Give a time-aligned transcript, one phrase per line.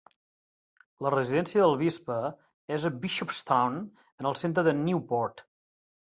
[1.07, 2.17] La residència del bisbe
[2.79, 3.79] és a Bishopstow,
[4.25, 5.47] en el centre de Newport.